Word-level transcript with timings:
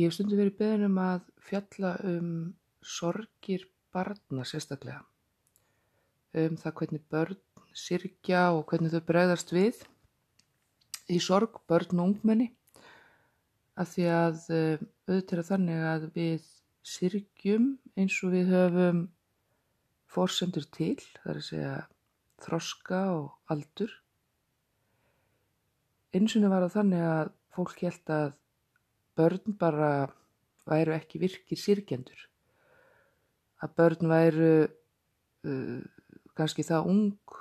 Ég 0.00 0.08
hef 0.08 0.16
stundu 0.16 0.38
verið 0.38 0.56
beðin 0.56 0.86
um 0.88 0.98
að 1.02 1.24
fjalla 1.44 1.92
um 2.08 2.28
sorgir 2.80 3.66
barna 3.92 4.44
sérstaklega. 4.48 5.02
Um 6.32 6.56
það 6.56 6.76
hvernig 6.78 7.02
börn 7.12 7.40
sirkja 7.76 8.46
og 8.56 8.64
hvernig 8.70 8.92
þau 8.94 9.04
bregðast 9.08 9.52
við 9.52 9.82
í 11.12 11.20
sorg, 11.20 11.60
börn 11.68 12.00
og 12.00 12.08
ungmenni. 12.08 12.48
Af 13.76 13.92
því 13.92 14.08
að 14.12 14.40
eh, 14.56 14.82
auðvitað 15.08 15.38
er 15.38 15.48
þannig 15.50 15.86
að 15.90 16.08
við 16.16 16.48
sirkjum 16.88 17.68
eins 17.96 18.18
og 18.24 18.32
við 18.32 18.52
höfum 18.52 19.02
fórsendur 20.12 20.66
til, 20.72 20.98
það 21.20 21.32
er 21.34 21.40
að 21.40 21.48
segja 21.48 21.76
þroska 22.42 23.02
og 23.18 23.52
aldur. 23.52 23.92
Eins 26.12 26.36
og 26.36 26.48
var 26.48 26.64
það 26.66 26.78
þannig 26.78 27.10
að 27.12 27.34
fólk 27.52 27.84
held 27.84 28.12
að 28.16 28.38
börn 29.18 29.56
bara 29.58 30.08
væru 30.68 30.94
ekki 30.96 31.20
virkir 31.22 31.58
sirkjendur. 31.58 32.28
Að 33.62 33.74
börn 33.78 34.10
væru 34.10 34.52
uh, 34.66 35.80
kannski 36.38 36.64
það 36.66 36.88
ung 36.92 37.38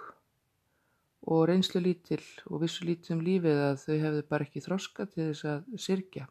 og 1.31 1.45
reynslu 1.49 1.81
lítil 1.83 2.21
og 2.49 2.63
vissu 2.63 2.85
lítil 2.87 3.15
um 3.15 3.23
lífið 3.25 3.61
að 3.67 3.79
þau 3.83 3.97
hefðu 4.05 4.23
bara 4.29 4.47
ekki 4.47 4.63
þroska 4.65 5.07
til 5.11 5.29
þess 5.29 5.47
að 5.53 5.81
sirkja. 5.85 6.27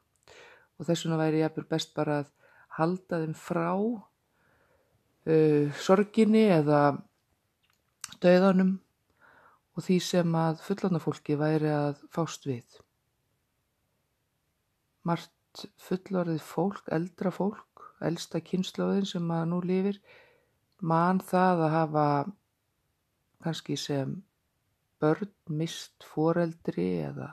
Og 0.79 0.89
þess 0.89 1.07
vegna 1.07 1.21
væri 1.21 1.43
ég 1.45 1.61
best 1.71 1.95
bara 1.95 2.21
að 2.23 2.31
halda 2.81 3.23
þeim 3.23 3.35
frá 3.39 3.71
uh, 3.77 5.67
sorginni 5.79 6.47
eða 6.51 6.83
döðanum 8.21 8.79
og 9.77 9.87
því 9.87 9.99
sem 10.05 10.35
að 10.37 10.63
fullanafólki 10.67 11.37
væri 11.41 11.71
að 11.73 12.01
fást 12.13 12.47
við 12.49 12.81
margt 15.11 15.67
fullorðið 15.83 16.43
fólk, 16.47 16.83
eldra 16.95 17.33
fólk, 17.35 17.87
eldsta 18.01 18.41
kynnslóðin 18.45 19.09
sem 19.09 19.31
að 19.35 19.47
nú 19.51 19.61
lifir, 19.67 20.01
mann 20.81 21.21
það 21.21 21.65
að 21.67 21.75
hafa 21.75 22.07
kannski 23.45 23.77
sem 23.81 24.21
börn 25.01 25.33
mist 25.61 26.05
foreldri 26.05 26.89
eða 27.09 27.33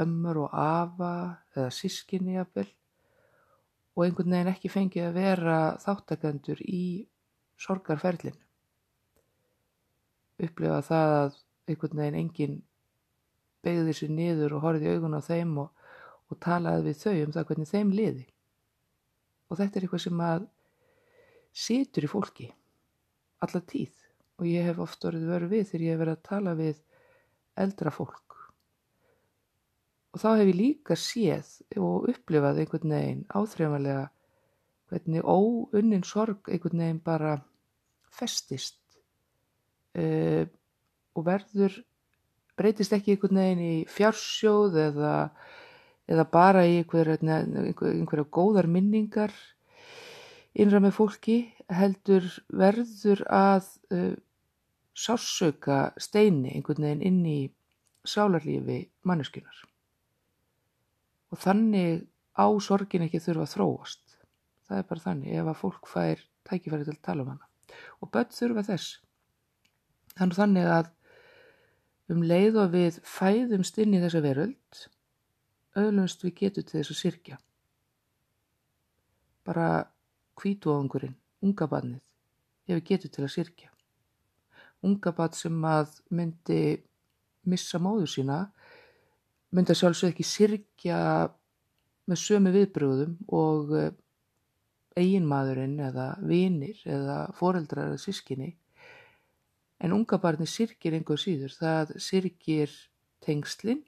ömmur 0.00 0.44
og 0.44 0.54
afa 0.54 1.12
eða 1.56 1.70
sískinni 1.74 2.36
jafnvel 2.36 2.68
og 3.96 4.04
einhvern 4.04 4.34
veginn 4.34 4.52
ekki 4.52 4.70
fengið 4.70 5.08
að 5.08 5.18
vera 5.18 5.58
þáttakendur 5.82 6.62
í 6.62 6.82
sorgarferlinu. 7.60 8.38
Upplifa 10.40 10.80
það 10.86 11.14
að 11.16 11.38
einhvern 11.68 12.02
veginn 12.02 12.20
enginn 12.22 12.60
begði 13.66 13.96
sér 13.96 14.14
niður 14.14 14.56
og 14.56 14.64
horfið 14.64 14.86
í 14.86 14.94
augun 14.94 15.18
á 15.18 15.22
þeim 15.26 15.58
og 15.64 15.79
og 16.30 16.38
talaði 16.42 16.86
við 16.88 17.00
þau 17.02 17.16
um 17.24 17.34
það 17.34 17.46
hvernig 17.48 17.70
þeim 17.70 17.92
liði. 17.96 18.26
Og 19.50 19.58
þetta 19.58 19.78
er 19.78 19.86
eitthvað 19.86 20.04
sem 20.04 20.24
að 20.24 20.46
situr 21.60 22.06
í 22.06 22.10
fólki 22.10 22.48
alla 23.44 23.62
tíð 23.66 23.96
og 24.40 24.46
ég 24.48 24.68
hef 24.68 24.80
oft 24.80 25.04
orðið 25.04 25.32
verið 25.34 25.54
við 25.54 25.64
þegar 25.70 25.84
ég 25.84 25.94
hef 25.94 26.02
verið 26.04 26.16
að 26.16 26.28
tala 26.28 26.54
við 26.58 26.82
eldra 27.60 27.92
fólk. 27.92 28.36
Og 30.10 30.22
þá 30.22 30.28
hef 30.40 30.48
ég 30.48 30.58
líka 30.58 30.96
séð 30.98 31.50
og 31.78 32.08
upplifað 32.10 32.62
einhvern 32.62 32.94
veginn 32.94 33.26
áþreifanlega 33.28 34.06
hvernig 34.90 35.26
óunnin 35.26 36.06
sorg 36.06 36.50
einhvern 36.50 36.82
veginn 36.82 37.02
bara 37.04 37.36
festist 38.10 38.80
uh, 39.98 40.46
og 41.14 41.26
verður 41.26 41.76
breytist 42.58 42.94
ekki 42.96 43.14
einhvern 43.14 43.40
veginn 43.42 43.62
í 43.64 43.74
fjársjóð 43.90 44.80
eða 44.88 45.14
eða 46.10 46.26
bara 46.26 46.66
í 46.66 46.80
einhverja, 46.80 47.18
einhverja 47.22 48.26
góðar 48.34 48.66
minningar 48.70 49.34
innra 50.58 50.80
með 50.82 50.96
fólki 50.96 51.38
heldur 51.70 52.26
verður 52.50 53.22
að 53.30 53.68
uh, 53.94 54.14
sársöka 54.96 55.90
steini 56.00 56.56
einhvern 56.56 56.86
veginn 56.86 57.04
inn 57.06 57.20
í 57.26 57.40
sálarlífi 58.06 58.82
manneskunar. 59.06 59.64
Og 61.30 61.38
þannig 61.38 62.06
á 62.34 62.46
sorgin 62.62 63.06
ekki 63.06 63.20
þurfa 63.22 63.46
að 63.46 63.54
þróast. 63.54 64.16
Það 64.66 64.80
er 64.80 64.88
bara 64.88 65.04
þannig 65.04 65.36
ef 65.38 65.50
að 65.50 65.60
fólk 65.60 65.90
fær 65.90 66.24
tækifæri 66.48 66.86
til 66.88 66.96
að 66.96 67.04
tala 67.06 67.24
um 67.24 67.32
hana. 67.34 67.46
Og 68.02 68.10
börn 68.10 68.32
þurfa 68.34 68.66
þess. 68.66 68.96
Þannig 70.18 70.66
að 70.66 70.90
um 72.10 72.24
leið 72.26 72.58
og 72.64 72.72
við 72.74 72.98
fæðumst 73.06 73.78
inn 73.78 73.94
í 73.94 74.02
þessa 74.02 74.24
veröld 74.24 74.80
öðlunst 75.78 76.24
við 76.24 76.36
getur 76.42 76.66
til 76.66 76.80
þess 76.80 76.94
að 76.94 77.00
sirkja. 77.00 77.38
Bara 79.46 79.68
kvítúangurinn, 80.40 81.16
unga 81.44 81.68
badnið, 81.70 82.02
hefur 82.68 82.86
getur 82.90 83.12
til 83.14 83.24
að 83.26 83.34
sirkja. 83.34 83.70
Unga 84.86 85.12
bad 85.12 85.36
sem 85.36 85.56
að 85.68 85.98
myndi 86.08 86.60
missa 87.50 87.80
móður 87.82 88.10
sína, 88.10 88.38
myndi 89.52 89.74
að 89.74 89.80
sjálfsög 89.82 90.14
ekki 90.14 90.26
sirkja 90.26 91.00
með 92.10 92.22
sömu 92.22 92.52
viðbröðum 92.54 93.16
og 93.36 93.74
eh, 93.78 93.90
eiginmaðurinn 94.98 95.76
eða 95.84 96.06
vinir 96.26 96.80
eða 96.88 97.20
foreldrar 97.38 97.92
eða 97.92 98.00
sískinni. 98.02 98.54
En 99.80 99.94
unga 99.96 100.18
barni 100.20 100.48
sirkir 100.50 100.96
einhver 100.96 101.20
síður, 101.20 101.54
það 101.56 101.94
sirkir 102.02 102.72
tengslinn 103.24 103.84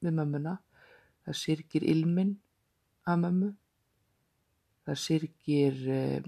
við 0.00 0.14
mömmuna 0.16 0.58
það 1.30 1.38
syrgir 1.38 1.84
ilmin 1.86 2.34
að 3.06 3.20
mömmu, 3.22 3.48
það 4.82 4.96
syrgir 4.98 5.76
eh, 5.94 6.24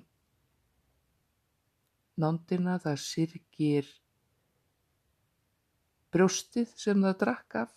nándina, 2.22 2.76
það 2.84 3.00
syrgir 3.02 3.88
brjóstið 6.14 6.70
sem 6.78 7.02
það 7.02 7.18
drakk 7.24 7.56
af, 7.64 7.72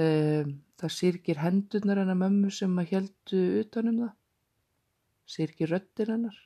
eh, 0.00 0.48
það 0.80 0.94
syrgir 0.96 1.42
hendunar 1.44 2.00
hennar 2.00 2.20
mömmu 2.24 2.52
sem 2.54 2.72
að 2.80 2.92
heldu 2.94 3.42
utanum 3.60 4.00
það, 4.06 4.14
syrgir 5.36 5.74
röttir 5.74 6.12
hennar. 6.14 6.38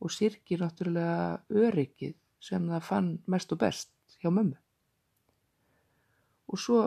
Og 0.00 0.10
syrgir 0.10 0.64
náttúrulega 0.64 1.44
öryggið 1.52 2.16
sem 2.42 2.66
það 2.66 2.86
fann 2.88 3.12
mest 3.30 3.52
og 3.52 3.62
best 3.62 3.92
hjá 4.18 4.32
mömmu. 4.32 4.56
Og 6.50 6.58
svo 6.58 6.80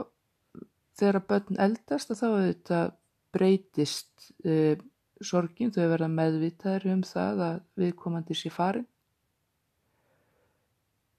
þegar 1.00 1.20
að 1.20 1.28
börn 1.32 1.62
eldast 1.68 2.14
þá 2.14 2.26
auðvitað 2.30 2.96
breytist 3.34 4.32
uh, 4.46 4.76
sorgin, 5.24 5.72
þau 5.74 5.88
verða 5.92 6.10
meðvitaður 6.12 6.90
um 6.94 7.04
það 7.08 7.44
að 7.48 7.60
viðkomandi 7.82 8.38
sé 8.38 8.52
farin. 8.54 8.88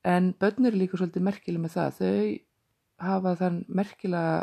En 0.05 0.35
börn 0.37 0.69
eru 0.69 0.83
líka 0.83 1.01
svolítið 1.01 1.25
merkileg 1.25 1.63
með 1.65 1.77
það. 1.79 2.01
Þau 2.01 3.07
hafa 3.09 3.37
þann 3.41 3.63
merkilega 3.73 4.43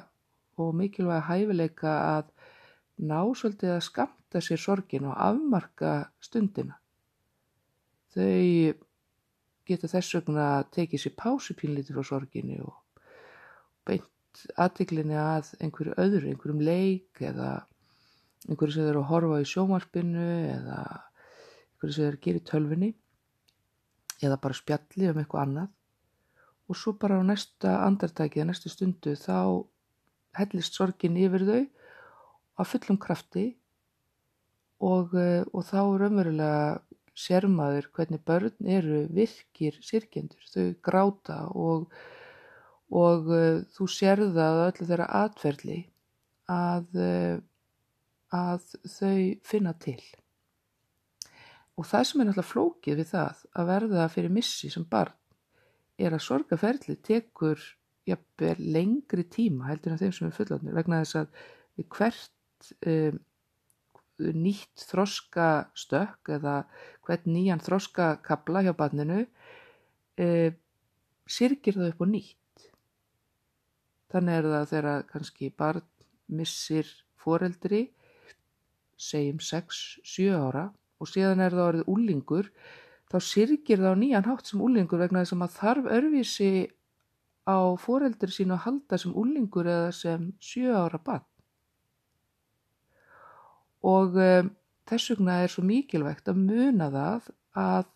og 0.62 0.74
mikilvæga 0.78 1.26
hæfileika 1.30 1.92
að 2.18 2.32
ná 3.02 3.20
svolítið 3.38 3.76
að 3.76 3.84
skamta 3.86 4.42
sér 4.44 4.62
sorgin 4.62 5.08
og 5.10 5.18
afmarka 5.18 5.94
stundina. 6.24 6.78
Þau 8.12 8.74
geta 9.70 9.88
þess 9.88 10.18
vegna 10.18 10.48
að 10.58 10.72
tekið 10.78 11.04
sér 11.06 11.16
pásupínlítið 11.22 11.98
frá 11.98 12.10
sorginni 12.10 12.60
og 12.66 12.76
beint 13.88 14.10
aðtiklinni 14.60 15.18
að 15.20 15.52
einhverju 15.60 15.96
öðru, 16.00 16.32
einhverjum 16.32 16.64
leik 16.66 17.22
eða 17.22 17.52
einhverju 18.48 18.76
sem 18.76 18.86
þeir 18.86 18.94
eru 18.94 19.04
að 19.04 19.12
horfa 19.12 19.42
í 19.42 19.50
sjómarpinu 19.52 20.28
eða 20.56 20.80
einhverju 20.88 21.96
sem 21.96 22.04
þeir 22.04 22.10
eru 22.10 22.20
að 22.20 22.26
gera 22.28 22.42
í 22.42 22.48
tölfunni 22.52 22.92
eða 24.22 24.40
bara 24.42 24.58
spjalli 24.58 25.10
um 25.10 25.22
eitthvað 25.22 25.46
annað. 25.46 25.70
Og 26.70 26.78
svo 26.80 26.94
bara 26.96 27.20
á 27.20 27.24
næsta 27.26 27.74
andartækið, 27.88 28.48
næstu 28.48 28.72
stundu 28.72 29.16
þá 29.20 29.68
hellist 30.38 30.78
sorgin 30.78 31.20
yfir 31.20 31.44
þau 31.48 31.62
á 32.56 32.62
fullum 32.64 33.00
krafti 33.02 33.46
og, 34.80 35.14
eh, 35.18 35.44
og 35.52 35.66
þá 35.68 35.82
raunverulega 36.00 36.80
sérmaður 37.18 37.90
hvernig 37.96 38.24
börn 38.26 38.72
eru 38.78 39.04
virkir 39.12 39.78
sirkjendur, 39.84 40.42
þau 40.54 40.68
gráta 40.82 41.42
og 41.52 41.92
og 42.92 43.30
uh, 43.32 43.62
þú 43.72 43.88
sérða 43.92 44.48
að 44.48 44.64
öllu 44.66 44.90
þeirra 44.90 45.08
atverðli 45.22 45.80
að, 46.52 46.88
uh, 47.00 47.38
að 48.36 48.66
þau 48.98 49.22
finna 49.48 49.76
til. 49.80 50.02
Og 51.80 51.88
það 51.88 52.08
sem 52.08 52.22
er 52.22 52.28
náttúrulega 52.30 52.52
flókið 52.52 53.00
við 53.00 53.12
það 53.14 53.44
að 53.58 53.70
verða 53.72 54.10
fyrir 54.12 54.36
missi 54.36 54.70
sem 54.70 54.86
barn 54.92 55.16
er 56.02 56.16
að 56.16 56.26
sorgaferðli 56.26 56.98
tekur 57.06 57.62
jafnvel 58.10 58.58
lengri 58.74 59.26
tíma 59.30 59.70
heldur 59.70 59.94
en 59.94 60.02
þeim 60.02 60.14
sem 60.16 60.28
er 60.28 60.36
fullandir 60.36 60.76
vegna 60.76 61.02
þess 61.04 61.20
að 61.22 61.44
við 61.78 61.88
hvert 61.96 62.72
um, 62.92 63.20
nýtt 64.22 64.86
þroska 64.90 65.48
stökk 65.78 66.34
eða 66.38 66.56
hvert 67.08 67.28
nýjan 67.30 67.64
þroska 67.64 68.16
kabla 68.26 68.66
hjá 68.66 68.74
barninu 68.78 69.24
um, 69.24 70.60
sirkir 71.32 71.78
það 71.78 71.94
upp 71.94 72.06
og 72.06 72.12
nýtt. 72.12 72.41
Þannig 74.12 74.38
er 74.38 74.50
það 74.52 74.70
þegar 74.74 75.08
kannski 75.12 75.50
barn 75.58 75.88
missir 76.32 76.88
foreldri, 77.22 77.86
segjum 79.00 79.40
6-7 79.42 80.30
ára 80.36 80.68
og 81.02 81.10
síðan 81.10 81.42
er 81.42 81.56
það 81.56 81.68
orðið 81.70 81.90
úlingur, 81.92 82.52
þá 83.10 83.18
sirgir 83.26 83.82
það 83.82 83.96
á 83.98 84.02
nýjan 84.02 84.28
hátt 84.28 84.52
sem 84.52 84.62
úlingur 84.62 85.02
vegna 85.02 85.24
þess 85.24 85.36
að 85.36 85.42
maður 85.42 85.58
þarf 85.58 85.90
örvísi 85.98 86.52
á 87.50 87.60
foreldri 87.82 88.34
sín 88.36 88.54
að 88.54 88.64
halda 88.68 89.00
sem 89.02 89.16
úlingur 89.18 89.68
eða 89.68 89.92
sem 89.98 90.30
7 90.40 90.76
ára 90.78 91.02
bann. 91.02 91.26
Og 93.82 94.20
um, 94.22 94.52
þess 94.90 95.14
vegna 95.16 95.40
er 95.42 95.52
svo 95.52 95.66
mikilvægt 95.66 96.30
að 96.30 96.44
muna 96.44 96.92
það 96.94 97.32
að, 97.58 97.90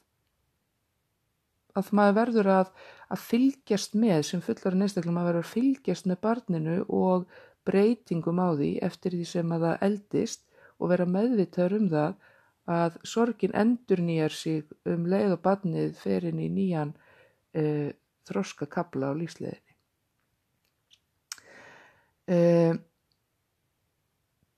að 1.75 1.91
maður 1.97 2.15
verður 2.19 2.51
að, 2.53 2.71
að 3.11 3.25
fylgjast 3.29 3.97
með 3.99 4.21
sem 4.29 4.43
fullar 4.43 4.77
einstaklega 4.77 5.15
maður 5.15 5.31
verður 5.31 5.45
að 5.45 5.51
fylgjast 5.53 6.09
með 6.09 6.21
barninu 6.23 6.77
og 6.87 7.27
breytingum 7.65 8.39
á 8.39 8.49
því 8.55 8.71
eftir 8.85 9.17
því 9.17 9.27
sem 9.29 9.53
að 9.55 9.67
það 9.67 9.85
eldist 9.89 10.45
og 10.79 10.91
vera 10.91 11.09
meðvitaður 11.09 11.77
um 11.79 11.91
það 11.91 12.15
að 12.75 12.97
sorgin 13.05 13.53
endur 13.57 14.01
nýjar 14.01 14.33
sig 14.33 14.65
um 14.89 15.05
leið 15.09 15.35
og 15.35 15.43
barnið 15.45 15.93
fer 16.01 16.25
inn 16.29 16.41
í 16.41 16.49
nýjan 16.49 16.95
uh, 16.95 17.91
þroska 18.25 18.67
kabla 18.71 19.11
á 19.13 19.17
lífsleðinni. 19.17 19.61
Uh, 22.25 22.73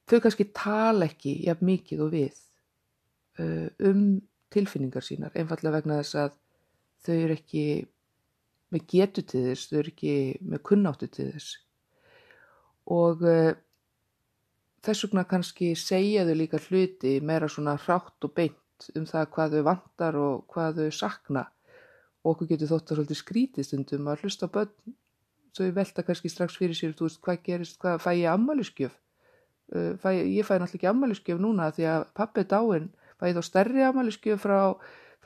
þau 0.07 0.19
kannski 0.23 0.47
tala 0.55 1.09
ekki 1.09 1.35
jafn 1.49 1.67
mikið 1.67 2.03
og 2.05 2.13
við 2.15 2.37
uh, 3.43 3.67
um 3.89 4.21
tilfinningar 4.53 5.03
sínar, 5.03 5.33
einfallega 5.35 5.81
vegna 5.81 5.99
þess 5.99 6.19
að 6.23 6.37
þau 7.05 7.15
eru 7.15 7.37
ekki 7.37 7.63
með 8.73 8.83
getu 8.91 9.23
til 9.23 9.43
þess, 9.47 9.69
þau 9.69 9.79
eru 9.81 9.93
ekki 9.93 10.13
með 10.43 10.63
kunnáttu 10.69 11.09
til 11.11 11.29
þess. 11.31 11.55
Og 12.93 13.23
uh, 13.27 13.51
þess 14.85 15.07
vegna 15.07 15.25
kannski 15.27 15.73
segja 15.79 16.25
þau 16.27 16.35
líka 16.39 16.61
hluti 16.67 17.17
meira 17.23 17.49
svona 17.51 17.77
hrátt 17.79 18.27
og 18.27 18.35
beint 18.37 18.89
um 18.95 19.07
það 19.09 19.31
hvað 19.33 19.57
þau 19.57 19.63
vantar 19.71 20.19
og 20.21 20.45
hvað 20.53 20.83
þau 20.83 20.99
sakna. 20.99 21.47
Og 22.23 22.35
okkur 22.35 22.53
getur 22.53 22.71
þótt 22.73 22.91
að 22.91 23.01
svolítið 23.01 23.21
skrítið 23.21 23.67
stundum 23.67 24.09
að 24.11 24.23
hlusta 24.25 24.49
bönn 24.51 24.95
þau 25.57 25.73
velta 25.73 26.03
kannski 26.05 26.29
strax 26.29 26.57
fyrir 26.59 26.77
sér 26.77 26.93
þú 26.93 27.07
veist 27.07 27.21
hvað 27.23 27.43
gerist, 27.45 27.77
hvað 27.81 28.01
fæ 28.03 28.11
ég 28.13 28.29
ammaliðskjöf 28.29 28.93
uh, 29.73 29.93
fæ, 30.01 30.09
ég 30.13 30.45
fæ 30.45 30.57
náttúrulega 30.57 30.77
ekki 30.79 30.89
ammaliðskjöf 30.91 31.41
núna 31.41 31.71
því 31.75 31.87
að 31.91 32.07
pappi 32.17 32.43
er 32.43 32.49
dáinn. 32.51 32.87
Fæ 33.17 33.29
ég 33.31 33.37
þá 33.37 33.43
stærri 33.47 33.85
ammaliðskjöf 33.87 34.43
frá, 34.43 34.59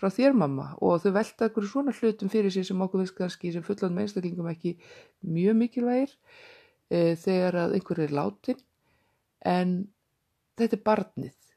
frá 0.01 0.09
þér 0.09 0.33
mamma 0.37 0.71
og 0.81 1.03
þau 1.03 1.11
velta 1.19 1.47
okkur 1.51 1.67
svona 1.69 1.93
hlutum 1.93 2.31
fyrir 2.33 2.53
sér 2.53 2.65
sem 2.65 2.81
okkur 2.81 3.03
veist 3.03 3.17
kannski 3.17 3.53
sem 3.53 3.65
fullan 3.65 3.93
með 3.93 4.07
einstaklingum 4.07 4.49
ekki 4.49 4.75
mjög 5.21 5.59
mikilvægir 5.59 6.15
uh, 6.15 7.13
þegar 7.21 7.59
að 7.65 7.75
einhver 7.77 8.01
er 8.07 8.15
látin 8.17 8.63
en 9.45 9.75
þetta 10.57 10.79
er 10.79 10.85
barnið 10.89 11.51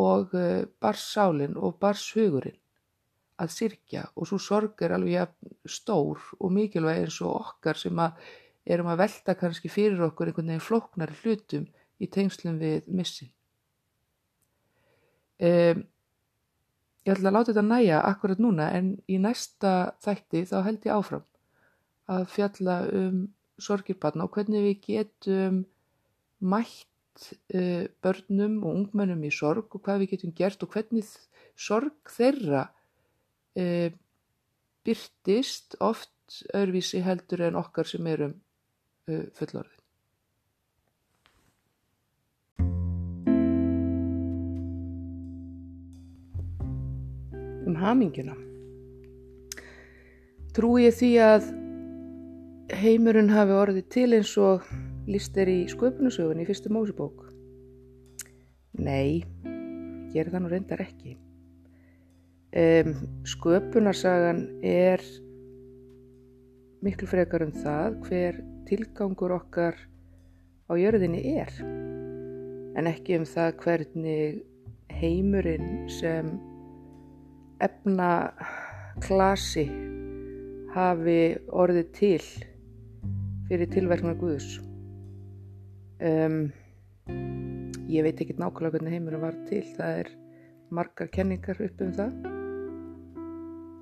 og 0.00 0.32
uh, 0.36 0.64
barsálinn 0.80 1.58
og 1.60 1.76
barshugurinn 1.82 2.56
að 3.36 3.52
sirkja 3.52 4.06
og 4.16 4.30
svo 4.30 4.40
sorg 4.40 4.80
er 4.84 4.96
alveg 4.96 5.32
stór 5.68 6.20
og 6.40 6.52
mikilvæg 6.56 7.04
eins 7.04 7.20
og 7.20 7.36
okkar 7.42 7.76
sem 7.76 7.98
að 8.00 8.16
erum 8.66 8.88
að 8.90 9.02
velta 9.04 9.36
kannski 9.38 9.70
fyrir 9.70 10.00
okkur 10.08 10.30
einhvern 10.30 10.54
veginn 10.54 10.64
floknari 10.64 11.18
hlutum 11.20 11.66
í 12.02 12.08
tengslum 12.12 12.56
við 12.60 12.88
missin. 12.88 13.30
Um, 15.36 15.84
ég 17.06 17.14
ætla 17.14 17.30
að 17.30 17.36
láta 17.36 17.52
þetta 17.52 17.64
næja 17.68 18.02
akkurat 18.02 18.42
núna 18.42 18.66
en 18.74 18.92
í 19.06 19.18
næsta 19.22 19.72
þætti 20.02 20.42
þá 20.50 20.56
held 20.66 20.88
ég 20.88 20.96
áfram 20.96 21.24
að 22.10 22.26
fjalla 22.34 22.76
um 23.00 23.20
sorgirbarna 23.62 24.26
og 24.26 24.34
hvernig 24.34 24.64
við 24.66 24.80
getum 24.88 25.62
mætt 26.42 27.28
uh, 27.54 27.86
börnum 28.02 28.58
og 28.64 28.74
ungmennum 28.74 29.22
í 29.24 29.32
sorg 29.34 29.70
og 29.70 29.84
hvað 29.86 30.02
við 30.02 30.16
getum 30.16 30.34
gert 30.36 30.66
og 30.66 30.74
hvernig 30.74 31.06
sorg 31.56 32.12
þeirra 32.12 32.66
uh, 33.56 33.88
byrtist 34.86 35.78
oft 35.80 36.12
öðruvísi 36.54 37.00
heldur 37.06 37.46
en 37.46 37.58
okkar 37.62 37.88
sem 37.88 38.06
erum 38.10 38.34
uh, 39.08 39.24
Um 47.76 47.82
haminguna. 47.84 48.32
Trú 50.56 50.78
ég 50.80 50.94
því 50.96 51.08
að 51.20 51.48
heimurinn 52.80 53.28
hafi 53.28 53.52
orðið 53.52 53.90
til 53.92 54.06
eins 54.16 54.30
og 54.40 54.64
líst 55.04 55.36
er 55.36 55.50
í 55.52 55.66
sköpunusögun 55.68 56.40
í 56.40 56.46
fyrstu 56.48 56.72
mósubók? 56.72 57.26
Nei, 58.80 59.28
gerir 60.14 60.32
það 60.32 60.44
nú 60.46 60.54
reyndar 60.54 60.84
ekki. 60.86 61.18
Um, 62.56 62.96
sköpunarsagan 63.28 64.40
er 64.64 65.04
miklu 66.80 67.12
frekar 67.12 67.44
um 67.44 67.52
það 67.60 68.00
hver 68.08 68.40
tilgangur 68.72 69.36
okkar 69.36 69.76
á 70.64 70.72
jörðinni 70.80 71.26
er 71.36 71.52
en 71.60 72.88
ekki 72.88 73.20
um 73.20 73.28
það 73.28 73.56
hvernig 73.66 74.44
heimurinn 74.96 75.90
sem 75.92 76.38
efna 77.62 78.10
klasi 79.04 79.66
hafi 80.76 81.20
orðið 81.48 81.90
til 81.96 82.22
fyrir 83.48 83.70
tilverknar 83.72 84.16
Guðus. 84.20 84.58
Um, 86.02 86.50
ég 87.88 88.04
veit 88.04 88.20
ekki 88.20 88.36
nákvæmlega 88.36 88.76
hvernig 88.76 88.96
heimurum 88.96 89.24
var 89.24 89.36
til, 89.48 89.62
það 89.78 90.00
er 90.02 90.12
margar 90.74 91.10
kenningar 91.14 91.60
upp 91.64 91.84
um 91.84 91.92
það. 91.96 92.16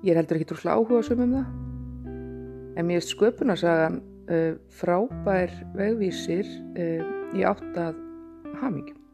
Ég 0.05 0.13
er 0.13 0.21
heldur 0.21 0.39
ekki 0.39 0.51
trúslega 0.51 0.77
áhuga 0.77 1.05
sem 1.07 1.23
um 1.25 1.37
það. 1.39 1.47
En 2.75 2.87
mér 2.87 3.01
er 3.01 3.07
sköpunarsagan 3.07 4.01
uh, 4.29 4.51
frábær 4.79 5.55
vegvísir 5.75 6.45
uh, 6.77 7.09
í 7.35 7.43
áttað 7.47 7.97
hamingjum. 8.61 9.04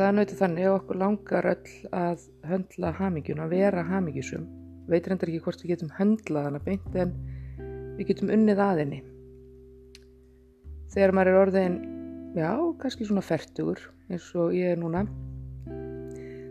Er 0.00 0.14
náttúrulega 0.16 0.40
þannig 0.40 0.64
að 0.66 0.74
okkur 0.78 0.96
langar 0.96 1.46
öll 1.50 1.72
að 1.92 2.22
höndla 2.48 2.92
hamingjum, 2.96 3.42
að 3.44 3.52
vera 3.52 3.82
hamingjusum. 3.84 4.48
Veitur 4.88 5.12
endur 5.12 5.28
ekki 5.28 5.44
hvort 5.44 5.62
við 5.62 5.74
getum 5.74 5.94
höndlað 5.98 6.48
hana 6.48 6.62
beint 6.64 6.96
en 6.96 7.12
við 7.98 8.08
getum 8.14 8.32
unnið 8.32 8.62
aðinni 8.64 9.02
þegar 10.90 11.14
maður 11.14 11.30
er 11.30 11.40
orðin, 11.40 11.76
já, 12.34 12.52
kannski 12.82 13.06
svona 13.06 13.22
færtugur 13.24 13.82
eins 14.10 14.26
og 14.38 14.54
ég 14.56 14.74
er 14.74 14.80
núna, 14.80 15.04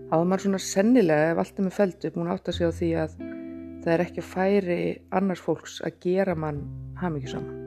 þá 0.10 0.14
er 0.20 0.28
maður 0.32 0.46
svona 0.46 0.62
sennilega, 0.64 1.34
ef 1.34 1.42
allt 1.44 1.60
er 1.60 1.68
með 1.68 1.76
feldu, 1.76 2.12
búin 2.16 2.32
að 2.32 2.52
segja 2.56 2.72
á 2.72 2.78
því 2.80 2.92
að 3.04 3.16
það 3.84 3.94
er 3.94 4.04
ekki 4.06 4.24
að 4.24 4.30
færi 4.30 4.80
annars 5.20 5.44
fólks 5.44 5.80
að 5.88 6.00
gera 6.04 6.36
mann 6.40 6.62
hafmyggju 7.00 7.34
saman. 7.34 7.58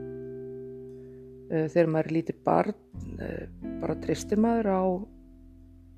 Eh, 1.53 1.67
þegar 1.69 1.91
maður 1.93 2.09
er 2.09 2.15
lítið 2.17 2.39
barn, 2.45 2.79
eh, 3.21 3.45
bara 3.81 3.99
tristir 4.01 4.41
maður 4.41 4.69
á 4.73 4.81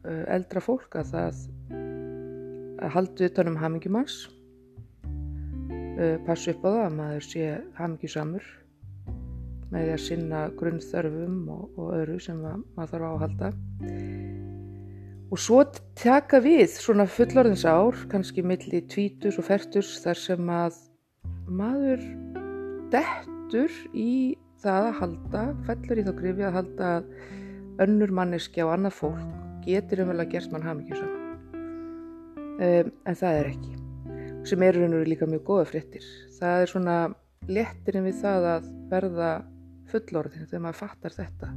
eldra 0.06 0.62
fólk 0.64 0.98
að 1.00 1.12
það 1.14 1.44
að 2.86 2.94
haldu 2.96 3.30
utanum 3.30 3.58
hafmyggjum 3.60 3.98
hans, 4.00 4.18
passu 6.28 6.54
upp 6.54 6.66
á 6.66 6.70
það 6.70 6.82
að 6.84 6.96
maður 7.00 7.28
sé 7.30 7.50
hafmyggju 7.78 8.12
samur 8.12 8.48
með 9.72 9.86
því 9.86 9.94
að 9.96 10.02
sinna 10.04 10.42
grunnþörfum 10.60 11.38
og, 11.52 11.64
og 11.80 11.94
öðru 11.98 12.18
sem 12.22 12.42
maður 12.42 12.92
þarf 12.92 13.06
á 13.06 13.12
að 13.12 13.22
halda. 13.24 13.52
Og 15.34 15.42
svo 15.42 15.62
taka 15.98 16.40
við 16.44 16.76
svona 16.78 17.08
fullorðins 17.10 17.66
ár, 17.66 17.98
kannski 18.12 18.44
milli 18.46 18.84
tvítus 18.92 19.40
og 19.42 19.48
fertus 19.48 19.96
þar 20.04 20.22
sem 20.22 20.52
að 20.54 20.78
maður 21.50 22.04
dettur 22.94 23.74
í 23.92 24.36
það 24.62 24.92
að 24.92 25.00
halda, 25.02 25.48
fellur 25.66 26.02
í 26.02 26.06
þá 26.06 26.14
grifi 26.20 26.46
að 26.46 26.60
halda 26.60 26.94
önnur 27.86 28.14
manneski 28.16 28.64
á 28.64 28.70
annað 28.72 29.02
fólk 29.02 29.45
getur 29.66 30.04
umvel 30.06 30.22
að 30.24 30.32
gert 30.36 30.54
mann 30.54 30.66
haf 30.66 30.78
mikið 30.80 31.02
saman. 31.02 31.22
Um, 32.56 32.92
en 33.06 33.20
það 33.20 33.40
er 33.42 33.52
ekki. 33.52 33.74
Sem 34.46 34.64
eru 34.64 35.04
líka 35.06 35.28
mjög 35.28 35.46
góða 35.48 35.70
fréttir. 35.72 36.06
Það 36.40 36.62
er 36.62 36.72
svona 36.72 36.98
lettirinn 37.50 38.08
við 38.08 38.20
það 38.22 38.50
að 38.52 38.68
verða 38.92 39.30
fullorðin 39.92 40.50
þegar 40.50 40.64
maður 40.66 40.82
fattar 40.82 41.16
þetta. 41.16 41.52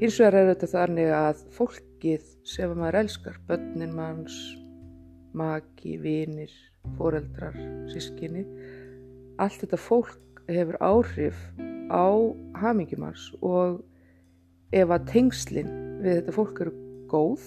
Hins 0.00 0.18
vegar 0.20 0.36
er 0.36 0.50
þetta 0.50 0.68
þannig 0.74 1.12
að 1.16 1.42
fólkið 1.56 2.30
sem 2.44 2.72
maður 2.76 2.98
elskar, 3.00 3.38
börnin 3.48 3.94
manns, 3.96 4.36
maki, 5.36 5.96
vinir, 6.02 6.52
foreldrar, 6.98 7.56
sískinni, 7.92 8.44
allt 9.40 9.62
þetta 9.62 9.80
fólk 9.80 10.42
hefur 10.48 10.76
áhrif 10.84 11.38
á 11.88 12.06
hamingjumars 12.60 13.30
og 13.40 13.80
ef 14.74 14.92
að 14.92 15.08
tengslinn 15.12 15.72
við 16.02 16.20
þetta 16.20 16.34
fólk 16.36 16.60
eru 16.64 16.85
góð, 17.10 17.44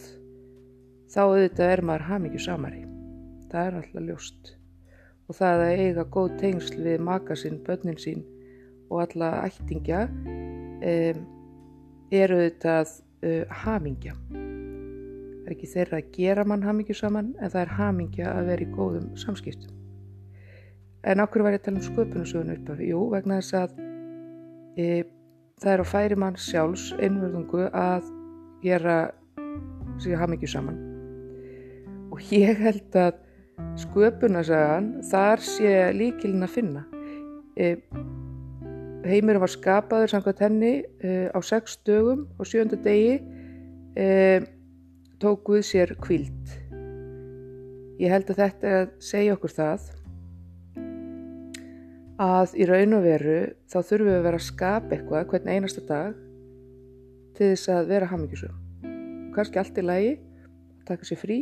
þá 1.09 1.19
auðvitað 1.25 1.73
er 1.73 1.83
maður 1.87 2.07
hamingju 2.09 2.41
samari. 2.43 2.83
Það 3.49 3.67
er 3.67 3.77
alltaf 3.79 4.05
ljóst. 4.07 4.53
Og 5.29 5.37
það 5.37 5.63
að 5.65 5.81
eiga 5.83 6.05
góð 6.15 6.29
tengsl 6.41 6.83
við 6.85 7.03
maka 7.05 7.37
sín, 7.37 7.59
börnin 7.65 7.99
sín, 8.01 8.23
og 8.89 9.03
alla 9.05 9.31
ættingja 9.45 10.05
um, 10.09 11.19
eru 12.11 12.39
þetta 12.41 12.77
uh, 12.85 13.57
hamingja. 13.63 14.15
Það 14.29 15.49
er 15.49 15.55
ekki 15.55 15.69
þeirra 15.73 15.99
að 15.99 16.09
gera 16.15 16.45
mann 16.45 16.65
hamingju 16.65 16.97
saman 16.97 17.35
en 17.39 17.53
það 17.53 17.61
er 17.61 17.75
hamingja 17.77 18.33
að 18.33 18.49
vera 18.51 18.65
í 18.65 18.73
góðum 18.73 19.11
samskiptum. 19.17 19.75
En 21.07 21.23
okkur 21.23 21.45
var 21.45 21.55
ég 21.55 21.61
að 21.61 21.69
tala 21.69 21.79
um 21.79 21.85
sköpunusögun 21.85 22.53
upp 22.57 22.73
af, 22.73 22.81
jú, 22.83 23.05
vegna 23.13 23.39
þess 23.39 23.55
að 23.55 23.77
e, 24.75 24.87
það 25.61 25.71
er 25.73 25.83
á 25.83 25.87
færi 25.87 26.17
mann 26.19 26.37
sjálfs 26.39 26.89
einverðungu 26.99 27.69
að 27.71 28.09
gera 28.65 28.97
sig 29.99 30.17
hamingju 30.17 30.47
saman. 30.49 30.77
Og 32.09 32.21
ég 32.33 32.57
held 32.59 32.95
að 32.97 33.19
sköpunasagan, 33.79 34.93
þar 35.09 35.43
sé 35.43 35.73
líkilin 35.95 36.45
að 36.45 36.55
finna. 36.55 36.85
E, 37.59 37.75
heimurum 39.07 39.43
var 39.43 39.51
skapaður 39.51 40.13
samkvæmt 40.13 40.43
henni 40.45 40.73
e, 41.03 41.27
á 41.31 41.39
sex 41.43 41.79
dögum 41.87 42.25
og 42.39 42.47
sjönda 42.47 42.79
degi 42.83 43.19
e, 43.99 44.07
tók 45.19 45.43
Guð 45.47 45.63
sér 45.67 45.95
kvild. 45.99 46.55
Ég 47.99 48.11
held 48.13 48.29
að 48.31 48.43
þetta 48.45 48.69
er 48.69 48.81
að 48.85 48.93
segja 49.03 49.35
okkur 49.35 49.55
það 49.57 49.89
að 52.19 52.55
í 52.59 52.67
raun 52.67 52.95
og 52.95 53.05
veru 53.07 53.37
þá 53.71 53.77
þurfum 53.79 54.07
við 54.07 54.17
að 54.17 54.25
vera 54.27 54.39
að 54.39 54.47
skapa 54.47 54.95
eitthvað 54.95 55.29
hvern 55.31 55.51
einasta 55.51 55.83
dag 55.87 56.17
til 57.35 57.53
þess 57.53 57.71
að 57.75 57.93
vera 57.93 58.09
hamingjusum. 58.11 58.68
Kanski 59.39 59.55
allt 59.61 59.77
í 59.79 59.83
lægi, 59.85 60.15
taka 60.83 61.05
sér 61.07 61.19
frí 61.21 61.35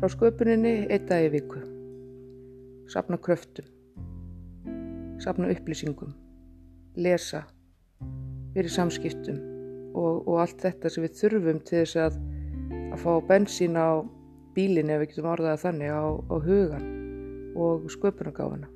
frá 0.00 0.08
sköpuninni 0.08 0.86
einn 0.86 1.02
dag 1.10 1.26
í 1.26 1.32
viku. 1.34 1.60
Sapna 2.88 3.18
kröftum, 3.20 3.66
sapna 5.20 5.50
upplýsingum, 5.52 6.14
lesa, 6.96 7.42
verið 8.56 8.76
samskiptum. 8.78 9.44
Og, 9.92 10.24
og 10.24 10.40
allt 10.40 10.64
þetta 10.64 10.88
sem 10.88 11.04
við 11.04 11.20
þurfum 11.20 11.60
til 11.68 11.82
þess 11.82 12.00
að, 12.00 12.18
að 12.80 13.04
fá 13.04 13.12
bensín 13.28 13.76
á 13.76 14.00
bílinni 14.56 14.96
ef 14.96 15.04
við 15.04 15.12
getum 15.12 15.32
orðað 15.34 15.60
þannig 15.66 15.92
á, 15.92 16.04
á 16.16 16.36
hugan 16.48 16.90
og 17.60 17.90
sköpunargáfana 17.92 18.72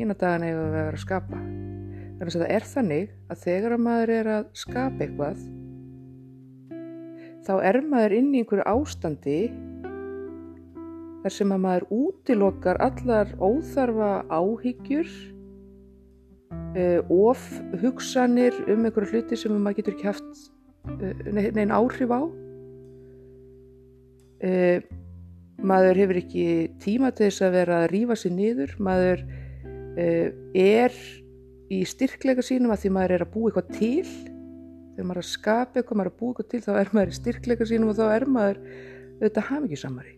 hína 0.00 0.16
dagana 0.16 0.48
hefur 0.48 0.64
við 0.64 0.70
að 0.70 0.78
vera 0.80 0.96
að 0.96 1.04
skapa. 1.04 1.46
Þannig 2.16 2.30
að 2.32 2.40
það 2.40 2.52
er 2.56 2.70
þannig 2.72 3.16
að 3.28 3.44
þegar 3.44 3.74
að 3.76 3.88
maður 3.90 4.18
er 4.22 4.36
að 4.40 4.52
skapa 4.64 5.04
eitthvað 5.04 5.48
þá 7.46 7.52
er 7.70 7.80
maður 7.86 8.16
inn 8.18 8.30
í 8.34 8.42
einhverju 8.42 8.66
ástandi 8.68 9.40
þar 11.20 11.34
sem 11.36 11.52
að 11.54 11.62
maður 11.64 11.86
útilokar 11.96 12.80
allar 12.84 13.32
óþarfa 13.40 14.12
áhyggjur 14.32 15.10
uh, 16.76 17.00
of 17.08 17.44
hugsanir 17.82 18.56
um 18.66 18.86
einhverju 18.88 19.12
hluti 19.14 19.40
sem 19.40 19.56
maður 19.56 19.80
getur 19.82 19.98
ekki 19.98 20.10
haft 20.10 20.30
uh, 20.96 21.12
neina 21.56 21.76
áhrif 21.76 22.12
á. 22.12 22.22
Uh, 24.40 24.80
maður 25.60 26.00
hefur 26.00 26.22
ekki 26.22 26.48
tíma 26.80 27.12
til 27.12 27.28
þess 27.28 27.44
að 27.44 27.56
vera 27.58 27.82
að 27.82 27.90
rýfa 27.92 28.16
sér 28.16 28.32
niður. 28.32 28.76
Maður 28.80 29.26
Eh, 29.98 30.30
er 30.54 30.94
í 31.70 31.80
styrkleika 31.86 32.44
sínum 32.46 32.70
að 32.70 32.84
því 32.84 32.90
maður 32.94 33.14
er 33.16 33.24
að 33.24 33.32
búa 33.34 33.50
eitthvað 33.50 33.72
til 33.74 34.29
þegar 35.00 35.08
maður 35.08 35.22
er 35.22 35.26
að 35.26 35.30
skapa 35.32 35.80
eitthvað, 35.80 35.98
maður 36.00 36.10
er 36.10 36.12
að 36.12 36.20
búa 36.20 36.30
eitthvað 36.30 36.50
til 36.52 36.62
þá 36.66 36.72
er 36.76 36.90
maður 36.94 37.12
í 37.12 37.18
styrkleika 37.18 37.68
sínum 37.68 37.92
og 37.92 37.98
þá 37.98 38.06
er 38.12 38.26
maður 38.28 38.60
auðvitað 39.20 39.48
hamingisamari 39.48 40.14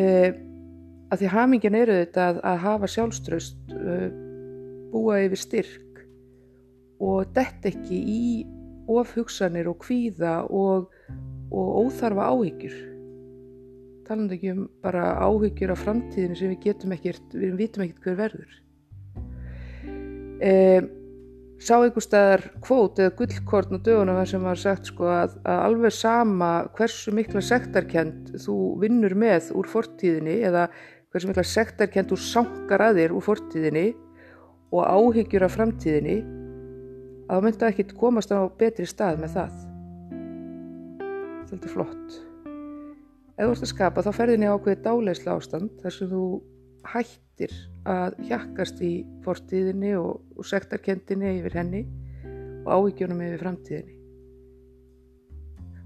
eh, 0.00 0.30
að 1.08 1.22
því 1.22 1.32
hamingin 1.34 1.78
eru 1.82 1.98
auðvitað 1.98 2.30
að, 2.30 2.42
að 2.50 2.60
hafa 2.64 2.92
sjálfströst 2.94 3.74
eh, 3.76 4.06
búa 4.92 5.20
yfir 5.26 5.44
styrk 5.44 6.04
og 7.04 7.34
dett 7.36 7.68
ekki 7.68 7.98
í 8.08 8.28
ofhugsanir 8.88 9.68
og 9.68 9.82
kvíða 9.84 10.38
og, 10.48 10.88
og 11.52 11.82
óþarfa 11.84 12.32
áhyggjur 12.32 12.78
talandu 14.08 14.38
ekki 14.38 14.54
um 14.54 14.62
bara 14.80 15.10
áhyggjur 15.20 15.74
af 15.74 15.82
framtíðinu 15.84 16.36
sem 16.38 16.54
við 16.54 16.62
getum 16.64 16.94
ekkert, 16.96 17.34
við 17.36 17.58
vitum 17.58 17.84
ekkert 17.84 18.06
hver 18.06 18.16
verður. 18.22 18.54
E, 20.40 20.52
sá 21.58 21.74
einhver 21.80 22.04
staðar 22.04 22.44
kvót 22.62 23.00
eða 23.02 23.14
gullkorn 23.18 23.78
á 23.78 23.84
dögunum 23.86 24.20
sem 24.30 24.44
var 24.46 24.60
sagt 24.60 24.92
sko 24.92 25.08
að, 25.10 25.38
að 25.42 25.62
alveg 25.66 25.94
sama 25.94 26.50
hversu 26.78 27.14
mikla 27.14 27.42
sektarkend 27.42 28.34
þú 28.44 28.58
vinnur 28.82 29.16
með 29.18 29.50
úr 29.58 29.70
fortíðinni 29.70 30.38
eða 30.46 30.68
hversu 31.10 31.30
mikla 31.30 31.46
sektarkend 31.46 32.12
þú 32.12 32.20
sankar 32.22 32.84
að 32.88 33.02
þér 33.02 33.16
úr 33.18 33.26
fortíðinni 33.26 33.86
og 34.70 34.84
áhyggjur 34.84 35.46
af 35.48 35.56
framtíðinni 35.56 36.18
að 37.28 37.34
það 37.34 37.44
myndi 37.48 37.68
ekki 37.68 37.88
komast 37.98 38.32
á 38.32 38.40
betri 38.60 38.86
stað 38.88 39.22
með 39.22 39.34
það. 39.36 39.58
Þetta 41.48 41.68
er 41.68 41.72
flott. 41.72 42.18
Ef 43.38 43.44
þú 43.44 43.50
ert 43.52 43.64
að 43.64 43.72
skapa 43.72 44.04
þá 44.04 44.10
ferðin 44.16 44.44
í 44.44 44.52
ákveði 44.52 44.80
dáleisla 44.84 45.36
ástand 45.38 45.74
þar 45.82 45.94
sem 45.94 46.10
þú 46.12 46.22
hættir 46.92 47.54
að 47.88 48.18
hjakkast 48.28 48.82
í 48.84 48.92
fortíðinni 49.24 49.94
og, 49.98 50.20
og 50.36 50.46
sektarkendinni 50.46 51.38
yfir 51.38 51.56
henni 51.58 51.84
og 52.64 52.68
ávíkjónum 52.74 53.22
yfir 53.24 53.44
framtíðinni. 53.44 53.94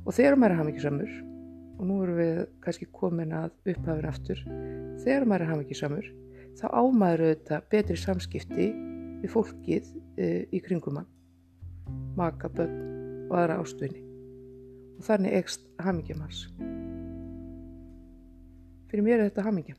Og 0.03 0.17
þegar 0.17 0.39
maður 0.39 0.55
er 0.55 0.61
hafmyggjusamur, 0.61 1.13
og 1.79 1.87
nú 1.89 2.01
erum 2.03 2.19
við 2.19 2.41
kannski 2.65 2.89
komin 2.95 3.35
að 3.39 3.53
upphafin 3.73 4.09
aftur, 4.11 4.43
þegar 5.05 5.29
maður 5.31 5.47
er 5.47 5.53
hafmyggjusamur 5.53 6.11
þá 6.59 6.65
ámaður 6.69 7.25
auðvitað 7.27 7.69
betri 7.73 7.99
samskipti 7.99 8.69
við 9.23 9.33
fólkið 9.33 9.93
e, 10.19 10.29
í 10.51 10.61
kringum 10.65 10.99
hann, 11.01 11.11
maka, 12.19 12.51
börn 12.53 12.77
og 13.31 13.39
aðra 13.39 13.61
ástöðinni. 13.63 14.03
Og 14.99 15.07
þannig 15.07 15.39
ekst 15.39 15.67
hafmyggjum 15.83 16.27
hans. 16.27 16.47
Fyrir 18.93 19.07
mér 19.07 19.23
er 19.23 19.31
þetta 19.31 19.47
hamingja. 19.47 19.79